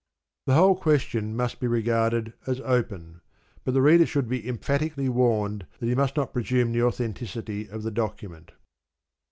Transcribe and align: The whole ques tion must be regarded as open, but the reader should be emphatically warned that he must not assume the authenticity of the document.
The 0.47 0.55
whole 0.55 0.75
ques 0.77 1.01
tion 1.03 1.35
must 1.35 1.59
be 1.59 1.67
regarded 1.67 2.33
as 2.47 2.59
open, 2.61 3.21
but 3.63 3.75
the 3.75 3.83
reader 3.83 4.07
should 4.07 4.27
be 4.27 4.49
emphatically 4.49 5.09
warned 5.09 5.67
that 5.79 5.85
he 5.85 5.93
must 5.93 6.17
not 6.17 6.35
assume 6.35 6.71
the 6.71 6.81
authenticity 6.81 7.69
of 7.69 7.83
the 7.83 7.91
document. 7.91 8.53